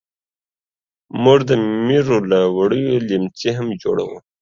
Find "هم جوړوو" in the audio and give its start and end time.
3.57-4.17